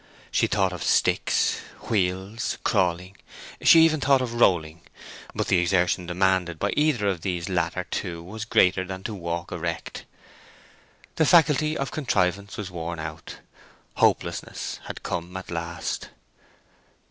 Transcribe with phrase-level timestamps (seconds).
[0.31, 4.81] She thought of sticks, wheels, crawling—she even thought of rolling.
[5.35, 9.51] But the exertion demanded by either of these latter two was greater than to walk
[9.51, 10.05] erect.
[11.17, 13.41] The faculty of contrivance was worn out.
[13.97, 16.09] Hopelessness had come at last.